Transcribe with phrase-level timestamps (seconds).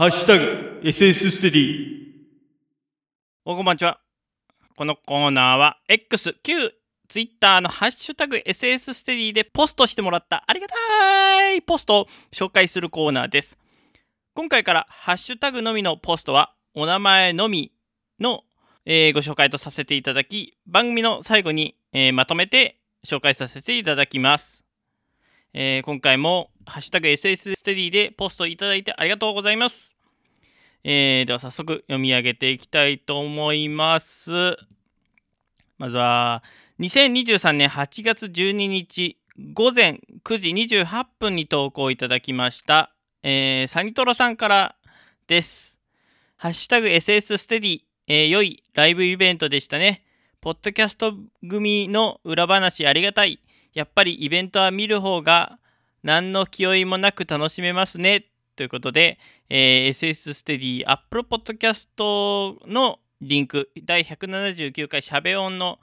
[0.00, 1.72] ハッシュタグ SS ステディ
[3.44, 4.00] おこんばんちは。
[4.74, 6.72] このコーナーは X、Q、
[7.06, 13.58] Twitter のハッシュタグ SS ステディでポストしてもらったありがたいポストを紹介するコーナーです。
[14.32, 17.70] 今回からハッシュタグのみのポストはお名前のみ
[18.18, 18.44] の、
[18.86, 24.64] えーご紹介とさせていただき、番組の最後に、えーまとめて紹介させていただきます。
[25.52, 29.96] えー今回もハッシュタグ SS ステディでポストいただいてありがとうございます。
[30.84, 34.56] えーでは早速読み上げていきたいと思います。
[35.76, 36.44] まずは
[36.78, 39.18] 2023年8月12日
[39.52, 44.76] 午前9時28分に投稿いただきました、えーサニトロさんから
[45.26, 45.78] です。
[46.36, 50.04] ハッシュタグ SS ステディ、えー良いライブイベントでしたね。
[50.40, 51.12] ポッドキャスト
[51.46, 53.40] 組の裏話ありがたい。
[53.72, 55.58] やっぱりイベントは見る方が
[56.02, 58.26] 何の気負いもなく楽しめますね。
[58.56, 61.88] ということで、えー SS ステディ、Apple Podcast
[62.66, 65.78] のリンク、第179回しゃべ音の、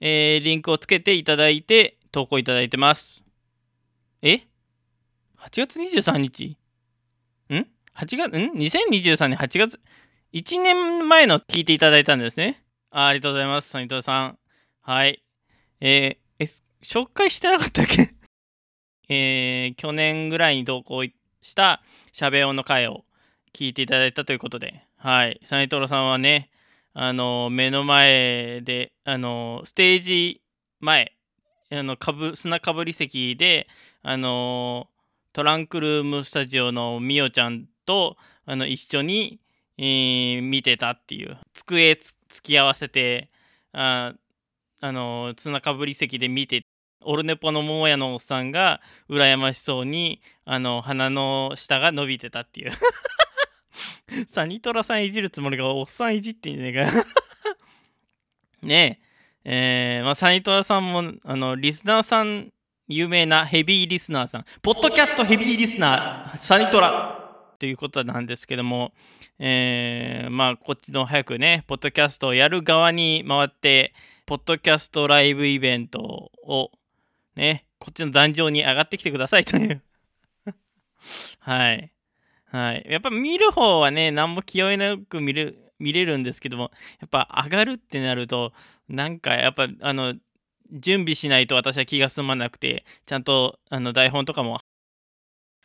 [0.00, 3.24] えーリンクをつけていただいて投稿いただいてます。
[4.22, 4.42] え
[5.38, 6.56] ?8 月23日？
[7.50, 9.80] ん ?8 月、ん ?2023 年8月、
[10.32, 12.62] 1年前の聞いていただいたんですね。
[12.90, 14.38] あありがとうございます、サニトさん。
[14.82, 15.22] はい。
[15.80, 16.27] えー
[16.82, 18.14] 紹介してなかったっけ？
[19.08, 23.04] えー去年ぐらいに投稿したしゃべ音の回を
[23.52, 25.40] 聞いていただいたということで、はい。
[25.44, 26.50] サニトラさんはね、
[26.92, 30.42] あの、目の前で、あの、ステージ
[30.80, 31.12] 前、
[31.70, 33.68] あの、かぶ、砂かぶり席で、
[34.02, 34.88] あの、
[35.32, 39.40] トランクルームスタジオのみおちゃんと、あの、一緒に、
[39.78, 43.30] えー見てたっていう、机つ突き合わせて、
[43.72, 44.14] あ
[44.80, 46.62] あの、砂かぶり席で見て、
[47.02, 52.72] オルネポの桃屋のおっさんが羨ましそうにあの鼻の下が伸びてたっていう。
[54.26, 57.04] サニトラさんいじるつもりがおっさんいじってんじゃねえか
[58.62, 59.08] ねえ。
[59.50, 62.52] えーまあ、サニトラさんもあのリスナーさん
[62.88, 64.44] 有名なヘビーリスナーさん。
[64.62, 67.14] ポッドキャストヘビーリスナーサニトラ。
[67.58, 68.92] ということなんですけども、
[69.38, 73.94] えーまあこっちの早くねポッドキャストをやる側に回って
[74.28, 76.70] ポッドキャストライブイベントを
[77.34, 79.82] ね、こっちの壇上に上がってきてくださいという。
[81.40, 81.90] はい。
[82.44, 82.86] はい。
[82.90, 88.52] やっぱ見る方はね、何も気負いなく見る見れるんですけども、やっぱ上がるってなると、
[88.86, 90.14] なんかやっぱ、あの、
[90.72, 94.60] 準備しないと私は気が済まなくて、ちゃんとあの台本とかも、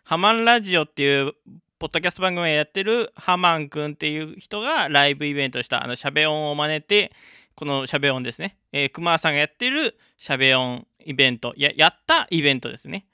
[0.05, 1.33] ハマンラジオっていう
[1.79, 7.11] ポッドキャスト番組をやってるハマンくんっていう人がライブイベントしたあのしゃべ音を真似て、
[7.55, 8.57] このしゃべ音ですね。
[8.71, 13.05] えー、熊さんがやってるしゃべ音イベント、ややったイベントですね。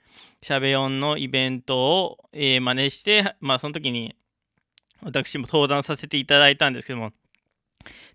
[0.42, 4.16] しゃべ音のイベントを、えー真似して、まあその時に
[5.02, 7.12] 私も登壇させていただいたんですけども、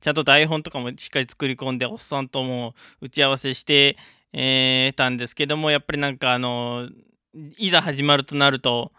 [0.00, 3.96] ちゃんと台本とかもしっかり作り込んで、おっさんとも打ち合わせして、
[4.32, 6.88] えーたんですけども、やっぱりなんかあの、
[7.58, 8.92] いざ始まるとなると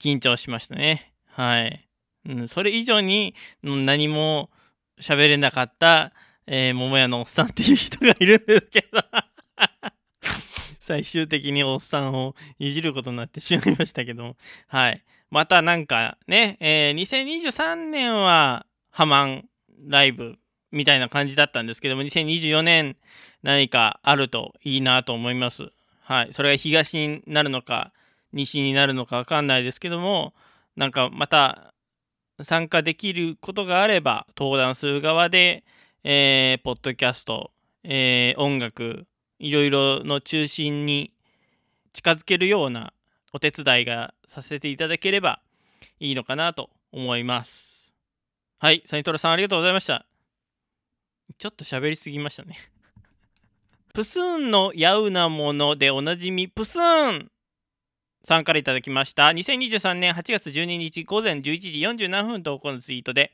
[0.00, 1.12] 緊張しましたね。
[1.28, 1.88] はい。
[2.28, 4.50] うん、それ以上にうん何も
[5.00, 6.12] 喋れなかった、
[6.46, 9.00] えー桃屋のおっさんっていう人がいるんですけど。
[10.80, 14.36] 最終的におっさんをいじることになってしまいましたけども。
[14.66, 15.02] はい。
[15.30, 19.48] またなんかね、えー2023年はハマン
[19.86, 20.38] ライブ
[20.70, 22.96] みたいな感じだったんですけども2024年
[23.42, 25.70] 何かあるといいなと思います。
[26.00, 26.32] はい。
[26.32, 27.92] それが東になるのか
[28.32, 30.34] 西になるのか分かんないですけども
[30.76, 31.72] なんかまた
[32.42, 35.64] 参加できることがあれば登壇する側で
[36.04, 37.52] えーポッドキャスト、
[37.84, 39.06] えー音楽
[39.38, 41.12] いろいろの中心に
[41.92, 42.92] 近づけるような
[43.32, 45.40] お手伝いがさせていただければ
[46.00, 47.92] いいのかなと思います。
[48.58, 50.04] はいサニトラさんありがとうございました。
[51.38, 52.58] ちょっと喋りすぎましたね。
[53.94, 57.30] プスーンのやうなものでおなじみプスーン。
[58.24, 59.28] さんからいただきました。
[59.28, 61.70] 2023年8月12日午前11時
[62.06, 63.32] 47分投稿のツイートで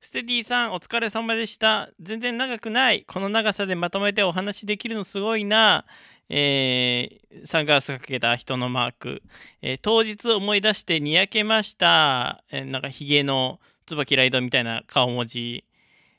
[0.00, 1.90] ステディさんお疲れ様でした。
[2.00, 3.04] 全然長くない。
[3.06, 5.84] この長さでまとめてお話できるのすごいな。
[6.28, 9.22] えーサングラスかけた人のマーク、
[9.62, 15.64] えー当日思い出してにやけました、えーなんかヒゲの椿ライドみたいな顔文字。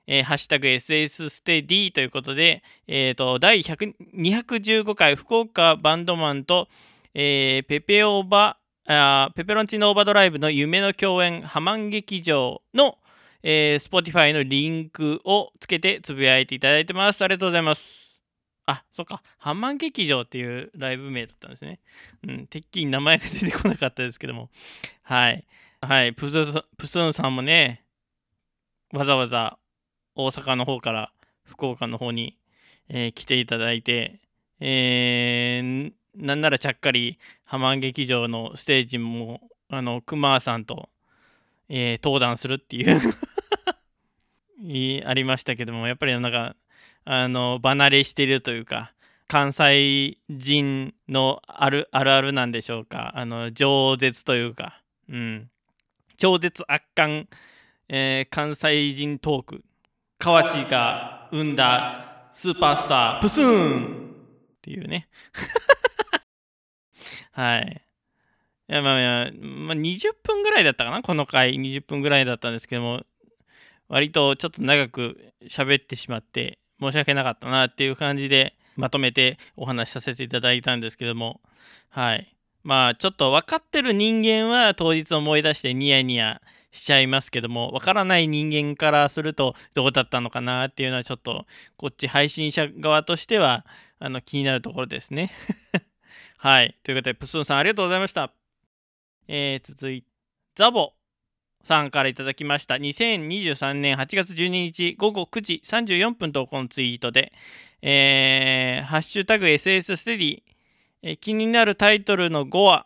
[0.07, 6.67] えーハッシュタグ SS ステディということで、えー、と第215回福岡バンドマンと、
[7.13, 8.57] えーペペオバ
[8.87, 12.97] あペペロンチーノオーバードライブの夢の共演ハマン劇場の、
[13.43, 17.23] えー、Spotify のリンクをつけてつぶやいていただいてます。
[17.23, 18.19] ありがとうございます。
[18.65, 19.23] あ、そっか。
[19.37, 21.79] ハマン劇場っていうライブ名だったんですね。
[22.27, 24.49] うん、てっきり名前が出てこなかったですけども。
[25.01, 25.45] はい。
[25.81, 27.83] はい、プスンさんもね、
[28.91, 29.57] わざわざ
[30.15, 31.11] 大阪の方から
[31.43, 32.37] 福岡の方に、
[32.89, 34.19] えー来ていただいて、
[34.59, 40.89] えーなんならちゃっかり浜劇場のステージも、あの、熊さんと、
[41.69, 43.01] えー登壇するっていう
[45.07, 46.55] ありましたけども、やっぱりなんか、
[47.05, 48.93] あの、離れしてるというか、
[49.27, 53.11] 関西人のあるあるあるなんでしょうか。
[53.15, 55.49] あの、饒舌というか、うん。
[56.17, 57.29] 超絶圧巻、
[57.87, 59.63] えー関西人トーク。
[60.17, 64.11] 河内が生んだスーパースター、プスーンっ
[64.61, 65.07] ていうね。
[67.39, 67.81] はい。
[68.67, 71.55] いやまあいや、まあ、20分ぐらいだったかな、この回。
[71.55, 73.03] 20分ぐらいだったんですけども、
[73.87, 81.39] 割とちょっと長く喋ってしまって、申し訳なかったなっていう感じで、まとめてお話しさせていただいたんですけども、
[81.87, 82.35] はい。
[82.63, 86.41] まあ、ちょっと分かってる人間は当日思い出してニヤニヤ
[86.73, 91.45] しちゃいますけども、分からない人間からするとどうだったのかなっていうのはちょっと、
[91.77, 93.65] こっち配信者側としては、
[93.97, 95.31] あの、気になるところですね。
[96.41, 96.77] はい。
[96.83, 98.31] ということで、プスンさんありがとうございました。
[99.27, 100.07] えー、続いて、
[100.55, 100.93] ザボ
[101.63, 102.75] さんからいただきました。
[102.75, 107.33] 2023年8月12日午後9時34分投稿のツイートで、
[107.81, 110.43] えー、ハッシュタグ SS ステディ、
[111.01, 112.85] えー気になるタイトルの5話、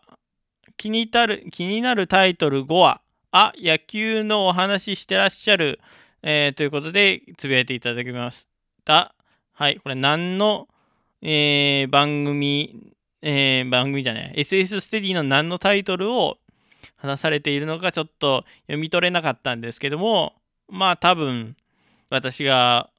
[0.76, 5.78] 気になる気になるタイトル5話、あ、野球のお話ししてらっしゃる、
[6.22, 8.48] えーということで、つぶやいていただきまし
[8.84, 9.14] た。
[9.52, 10.66] はい、これ何の、
[11.22, 12.93] えー番組、
[13.26, 16.36] えー番組じゃない、SS ステディの何のタイトルを
[16.96, 20.34] 話されているのかちょっと読み取れなかったんですけども、
[20.68, 21.56] まあ多分、
[22.10, 22.90] 私が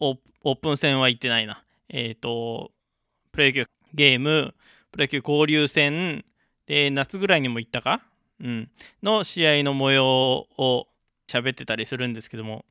[0.00, 1.62] オープン戦は行ってないな。
[1.88, 2.72] えっ、と、
[3.30, 4.54] プロ野球ゲーム、
[4.90, 6.24] プロ野球交流戦、
[6.66, 8.02] で、夏ぐらいにも行ったか？
[8.40, 8.70] うん。
[9.02, 10.06] の試合の模様
[10.58, 10.88] を
[11.28, 12.64] 喋ってたりするんですけども、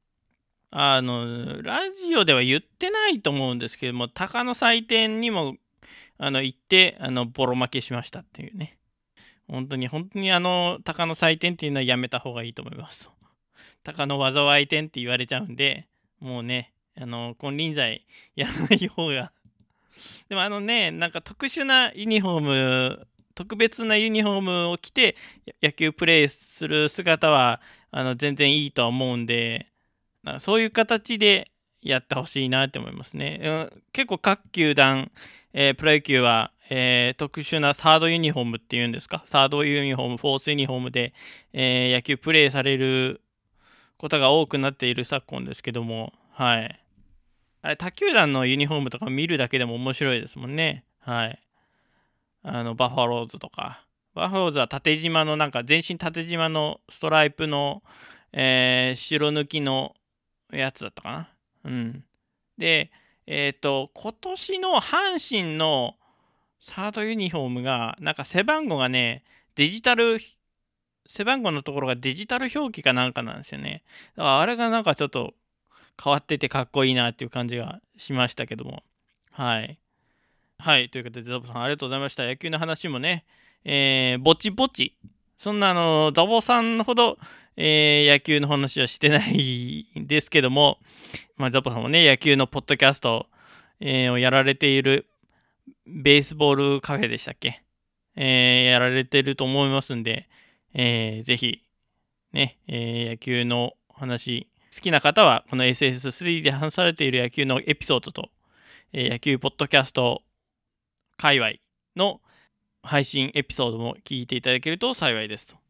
[0.71, 5.55] あの、ラジオでは言ってないと思うんですけども、鷹の祭典にも、
[6.17, 8.77] あの、行って、あの、ボロ負けしましたっていうね。
[9.47, 13.09] 本当に、本当にあの、鷹の祭典っていうのはやめた方がいいと思います。
[13.83, 15.87] 鷹の災い点って言われちゃうんで、
[16.19, 18.05] もうね、あの、金輪際
[18.35, 19.31] やらない方が。
[20.29, 25.15] でもあのね、なんか特殊なユニフォーム、特別なユニフォームを着て
[25.61, 27.61] 野球プレーする姿は
[27.91, 29.67] あの全然いいとは思うんで、
[30.39, 31.51] そういう形で
[31.87, 33.39] やってほしいなって思いますね。
[33.43, 35.11] うん結構各球団、
[35.53, 41.13] えープロ野球は、えー特殊なサードユニフォームっていうんですか、サードユニフォーム、フォースユニフォームで、
[41.53, 43.21] えー野球プレーされる
[43.97, 46.79] ことが多くなっている昨今ですけども、はい。
[47.63, 50.83] あれ、他球団のユニフォームとか見るだけでも面白いですもんね。
[50.99, 51.39] はい。
[52.43, 53.83] あの、バファローズとか。
[54.13, 57.81] バファローズは縦縞の、なんか全身縦縞のストライプの、
[58.33, 59.95] えー白抜きの
[60.51, 61.29] やつだったかな？
[61.63, 62.03] うん。
[62.57, 62.91] で、
[63.25, 65.95] えっ、と、今年の阪神の
[66.59, 69.23] サードユニフォームが、なんか背番号がね、
[69.55, 70.19] デジタル、
[71.07, 73.83] 背番号のところがデジタル表記かなんかなんですよね。
[74.15, 75.33] だからあれがなんかちょっと
[76.01, 78.83] 変わっててかっこいいなっていう感じがしましたけども。
[79.31, 79.79] はい。
[80.59, 80.89] はい。
[80.89, 82.23] ということで、ザボさんありがとうございました。
[82.23, 83.25] 野球の話もね、
[83.63, 84.95] えーぼちぼち。
[85.37, 87.17] そんなあの、ザボさんほど、
[87.55, 90.79] えー野球の話はしてないんですけども、
[91.37, 93.27] まあ、ザボさんもね、野球のポッドキャスト、
[93.79, 95.07] をやられている
[95.85, 97.63] ベースボールカフェでしたっけ、
[98.15, 100.27] えーやられてると思いますんで、
[100.73, 101.61] えーぜひ、
[102.33, 108.29] ね、えー野球の話、好きな方は、この SS3 で話されている野球のエピソードと、
[108.93, 110.23] えー野球ポッドキャスト
[111.17, 111.51] 界隈
[111.95, 112.19] の
[112.81, 115.66] 配信エピソードも聞いていただけると幸いですと。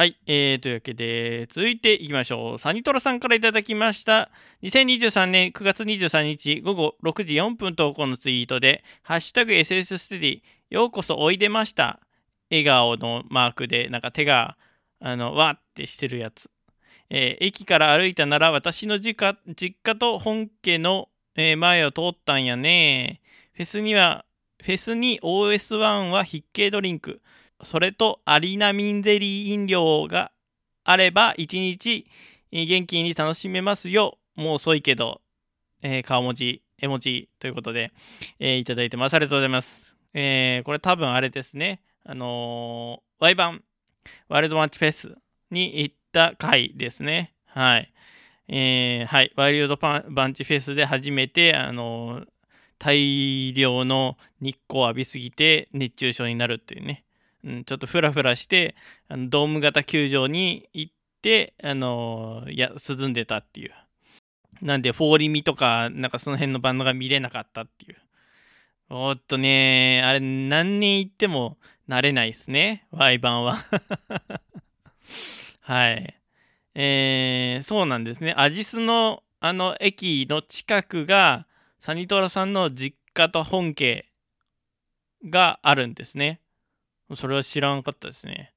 [0.00, 2.58] はい、えー、というわけで、続いていきましょう。
[2.58, 4.30] サニトラさんからいただきました。
[4.62, 10.40] 2023年9月23日午後6時4分投稿のツイートで、ハッシュタグ SS ステディ、
[10.70, 12.00] ようこそおいでました。
[12.50, 14.56] 笑顔のマークで、なんか手が、
[15.00, 16.50] あの、わってしてるやつ。
[17.10, 23.20] えー駅から歩いたなら私の実家実家と本家の、前を通ったんやね。
[23.52, 24.24] フェスには、
[24.62, 27.20] フェスに OS1 は筆形ドリンク、
[27.64, 30.32] それとアリナミンゼリー飲料が
[30.84, 32.06] あれば一日
[32.52, 34.18] 元気に楽しめますよ。
[34.34, 35.20] もう遅いけど、
[35.82, 37.92] えー顔文字、絵文字ということで、
[38.38, 39.14] えーいただいてます。
[39.14, 39.96] ありがとうございます。
[40.14, 41.82] えーこれ多分あれですね。
[42.04, 43.62] あのー、ワイバン、
[44.28, 45.14] ワイルドマッチフェス
[45.50, 47.34] に行った回ですね。
[47.46, 47.92] はい。
[48.48, 49.32] えーはい。
[49.36, 52.26] ワイルドパンバンチフェスで初めて、あのー
[52.82, 57.04] 大量の日光を浴びすぎて熱中症になるっていうね。
[57.48, 58.74] ん、ちょっとフラフラして
[59.08, 60.92] あのドーム型球場に行っ
[61.22, 63.72] て、あのや涼んでたっていう。
[64.62, 67.96] なんでフォーリミとかなんかその辺のバンドが見れなかったっていう。
[68.90, 72.86] おっとねあれ何年行っても慣れないですね。
[72.90, 73.64] Y 版は。
[75.60, 76.16] はい。
[76.74, 78.34] えー、そうなんですね。
[78.36, 81.46] アジスのあの駅の近くが
[81.78, 84.06] サニトラさんの実家と本家
[85.24, 86.40] があるんですね。
[87.16, 88.52] それは知らんかったですね。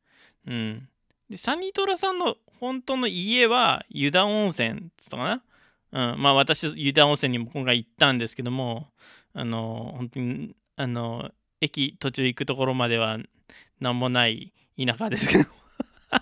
[0.47, 0.89] うん。
[1.29, 5.23] でサニトラさんの本当の家は湯田温泉っつったか
[5.91, 6.13] な。
[6.13, 8.87] うん、まあ私湯田温泉にも今回行ったんですけども
[9.33, 11.29] あの本当にあの
[11.61, 13.19] 駅途中行くところまでは
[13.79, 15.45] 何もない田舎ですけど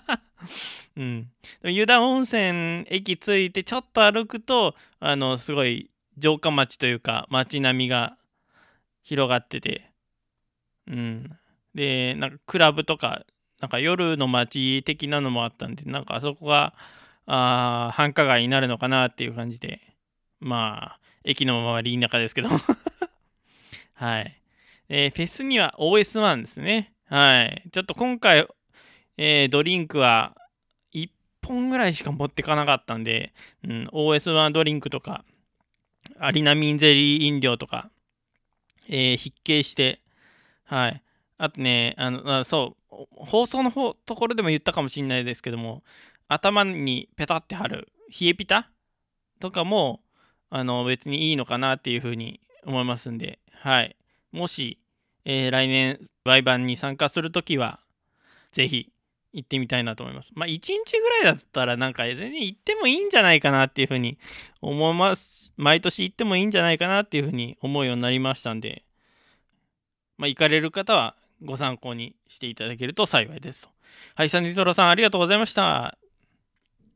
[0.98, 1.32] うん。
[1.64, 8.18] 湯田温泉駅着いてちょっと歩くとあのすごい城下町というか街並みが
[9.04, 9.92] 広がってて。
[10.88, 11.38] うん。
[11.75, 13.24] でなんかクラブとか
[13.60, 16.74] なんか夜の街的なのもあったんでなんかあそこが
[17.25, 19.80] あー繁華街になるのかなっていう感じで
[20.40, 22.50] まあ駅の周り田舎ですけど。
[23.94, 24.42] はい、
[24.90, 26.92] えフェスには OS1 ですね。
[27.06, 27.70] はい。
[27.72, 28.48] ちょっと今回、
[29.18, 30.36] えードリンクは
[30.92, 31.10] 1
[31.44, 33.32] 本ぐらいしか持ってかなかったんで、
[33.63, 35.24] うん、OS1 ドリンクとか
[36.20, 37.92] アリナミンゼリー飲料とか、
[38.90, 40.01] えー筆記して
[40.66, 41.04] はい。
[41.43, 45.81] あとねあのあそう放送の方ところでも言ったかもしれないですけども
[46.27, 48.69] 頭にペタって貼る冷えピタ？
[49.39, 50.01] とかも
[50.51, 53.95] あの別にいいのかなっていうふうに思いますんで、はい、
[54.31, 54.79] もし、
[55.25, 57.79] えー来年 Y 版に参加するときは
[58.51, 58.91] ぜひ
[59.33, 60.29] 行ってみたいなと思います。
[60.36, 60.69] まあ1日
[61.00, 64.19] ぐらいだったらなんか全然行ってもいいんじゃないかなっていうふうに
[64.62, 65.51] 思います。
[65.57, 68.83] 毎年行ってもいいんじゃないかなっていうふうに思うようになりましたんで、
[70.17, 73.69] まあ行かれる方はご参考にしていただけると幸いですと。
[74.15, 75.98] はい、サニトラさんありがとうございました。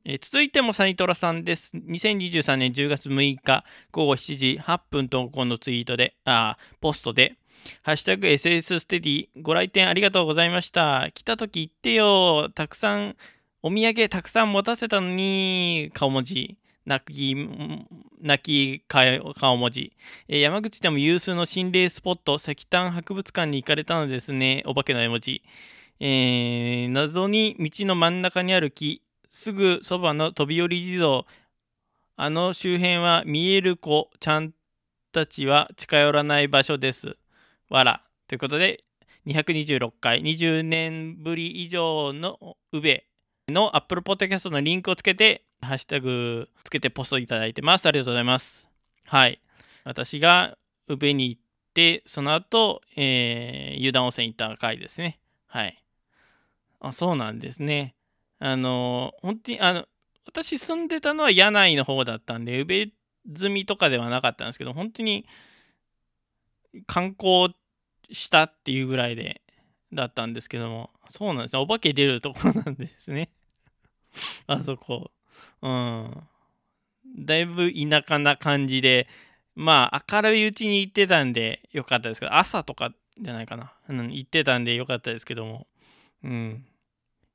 [0.07, 1.75] え続いてもサニトラさんです。
[1.75, 7.37] 2023年10月6日午後7時8分投稿のツイートで、あポストで、
[7.81, 11.09] ハッシュタグ SS ステディご来店ありがとうございました。
[11.13, 12.51] 来た時言ってよ。
[12.53, 13.15] たくさん、
[13.63, 16.55] お土産たくさん持たせたのに、顔文字。
[16.85, 17.35] 泣き、
[18.21, 19.93] 泣き顔文字、
[20.27, 24.63] えー山口でも有数の心霊スポット、石炭博物館に行かれたのですね。
[24.65, 25.41] お化けの絵文字。
[25.99, 31.23] えー謎に道の真ん中にある木、すぐそばの飛び降り地蔵、
[32.17, 34.53] あの周辺は見える子ちゃん
[35.11, 37.17] たちは近寄らない場所です。
[37.69, 38.03] わら。
[38.27, 38.83] ということで、
[39.25, 43.03] 226回、20年ぶり以上の宇部
[43.47, 47.85] の Apple Podcast のリンクをつけて、ハッシュタグつけてポストいただいてます。
[47.87, 48.67] ありがとうございます。
[49.05, 49.41] はい。
[49.83, 50.57] 私が
[50.87, 51.41] 宇部に行っ
[51.73, 55.19] て、その後、えー、湯田温泉行った回ですね。
[55.47, 55.83] はい。
[56.79, 57.95] あ、そうなんですね。
[58.39, 59.87] あの、本当に、あの、
[60.25, 62.91] 私住んでたのは柳井の方だったんで、宇部
[63.35, 65.25] 済みとかではなかったんですけど、本当に
[66.87, 67.55] 観光
[68.11, 69.41] したっていうぐらいで、
[69.93, 71.61] だったんですけども、そうなんですね。
[71.61, 73.29] お化け出るところなんですね。
[74.47, 75.11] あそこ。
[75.65, 77.25] うん。
[77.25, 79.07] だいぶ田舎な感じで、
[79.55, 83.73] まあ明るいうちに行ってたんでよかったですけど、朝とかじゃないかな。
[83.89, 85.65] うん、行ってたんでよかったですけども、
[86.23, 86.65] うん。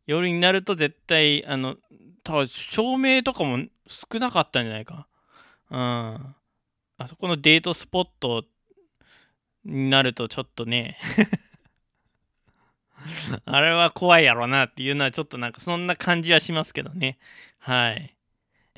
[0.07, 1.77] 夜になると絶対、あの、
[2.23, 3.59] 多分照明とかも
[3.89, 5.09] 少なかったんじゃないか。
[5.71, 5.79] うん。
[5.79, 8.45] あそこのデートスポット
[9.65, 10.99] になるとちょっとね、
[13.45, 17.19] あれは怖いやろなっていうのはちょっとなんかそんな感じはしますけどね。
[17.59, 18.15] はい。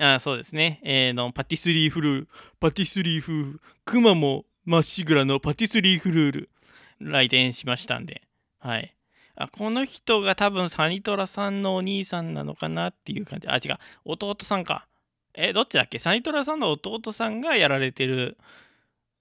[0.05, 0.81] あそうですね。
[0.83, 2.29] えーの、パティスリーフルール、
[2.59, 6.51] パティスリーフルール、クマもまっしぐらのパティスリーフルール、
[6.99, 8.23] 来店しましたんで。
[8.59, 8.97] はい。
[9.37, 13.49] あ、この人が多分サニトラさんのお兄さんなのかなっていう感じ。
[13.49, 13.79] あ、違う。
[14.05, 14.89] 弟さんか。
[15.35, 15.99] え、どっちだっけ？
[16.01, 18.37] サニトラさんの弟さんがやられてる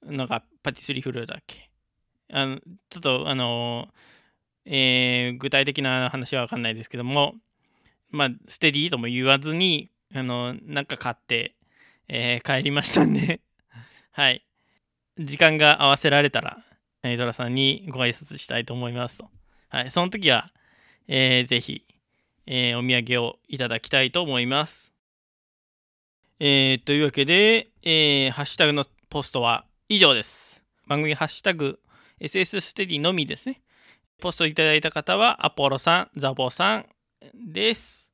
[0.04, 1.70] のがパティスリーフルールだっけ？
[2.34, 2.58] あの、
[2.90, 3.88] ちょっと、あの
[4.66, 7.36] えー具体的な話は分かんないですけども、
[8.10, 11.56] まあ、ステディとも言わずに、あの、なんか買って、
[12.08, 13.42] えー帰りましたんで、
[14.12, 14.46] はい。
[15.18, 16.64] 時間が合わせられたら、
[17.04, 19.30] えードラさんにご挨拶したいと思いますと。
[19.70, 19.92] はい。
[19.92, 20.52] その時は、
[21.08, 21.86] えーぜひ、
[22.46, 24.92] えーお土産をいただきたいと思います。
[26.40, 30.62] えーというわけで、えーハッシュタグのポストは以上です。
[30.88, 31.80] 番組ハッシュタグ
[32.20, 33.62] SS ステディのみですね。
[34.20, 36.86] ポストいただいた方はアポロさん、ザボさん
[37.34, 38.12] です。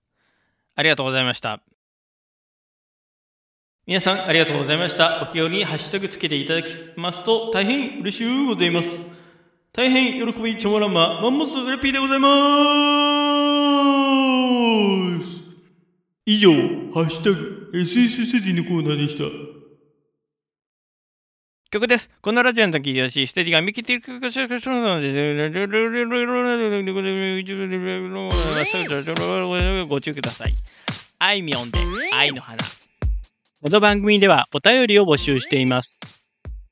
[0.75, 1.61] ありがとうございました。
[3.88, 5.22] 皆さんありがとうございました。
[5.24, 8.89] お気軽にハッシュタグつけていただきますと大変嬉しゅうございます。
[9.72, 15.41] 大変喜びちょもらんまマンモスレピーでございまーす
[16.25, 19.24] 以上ハッシュタグ SS ステディのコーナーでした
[21.72, 22.12] 曲です。
[22.22, 25.13] このラジオの時よし、ステディが見切っていくしかしので、
[29.86, 30.51] ご注意ください。
[31.20, 32.58] あいみょんです愛の花。
[33.59, 35.99] この番組ではお便りを募集しています。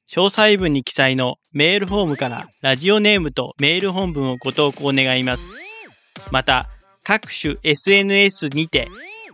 [0.08, 5.56] 詳細文に記載のメールフォームからラジオネームとメール本文をご投稿願います。
[6.30, 6.70] また、
[7.04, 8.88] 各種 SNS にて、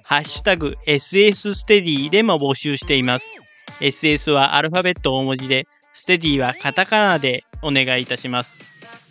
[0.06, 3.36] ハッシュタグ SS ステディでも募集しています。
[3.82, 8.64] SS はアルファベット大文字で、ステディはカタカナでお願いいたします。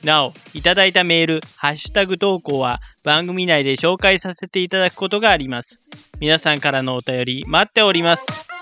[0.02, 5.88] なお、いただいたメール、ハッシュタグ投稿は番組内で紹介させていただくことがあります。
[6.20, 8.59] 皆さんからのお便り待っております。